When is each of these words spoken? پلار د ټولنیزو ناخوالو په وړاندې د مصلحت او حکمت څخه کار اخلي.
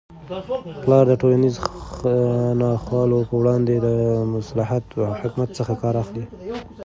پلار 0.83 1.03
د 1.09 1.13
ټولنیزو 1.21 1.61
ناخوالو 2.61 3.17
په 3.29 3.33
وړاندې 3.41 3.73
د 3.77 3.87
مصلحت 4.35 4.85
او 5.03 5.11
حکمت 5.21 5.49
څخه 5.57 5.73
کار 5.81 5.95
اخلي. 6.03 6.23